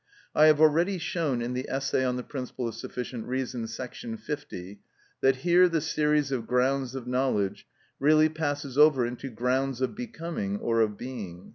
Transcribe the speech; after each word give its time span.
I 0.33 0.47
have 0.47 0.59
already 0.59 0.97
shown 0.97 1.43
in 1.43 1.53
the 1.53 1.69
essay 1.69 2.03
on 2.03 2.15
the 2.15 2.23
principle 2.23 2.67
of 2.67 2.73
sufficient 2.73 3.27
reason,§ 3.27 3.65
50, 4.19 4.79
that 5.21 5.35
here 5.35 5.69
the 5.69 5.79
series 5.79 6.31
of 6.31 6.47
grounds 6.47 6.95
of 6.95 7.05
knowledge 7.05 7.67
really 7.99 8.27
passes 8.27 8.79
over 8.79 9.05
into 9.05 9.29
grounds 9.29 9.79
of 9.79 9.93
becoming 9.93 10.57
or 10.57 10.81
of 10.81 10.97
being. 10.97 11.49